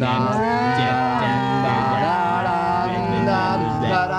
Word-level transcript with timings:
Nah. 0.00 0.59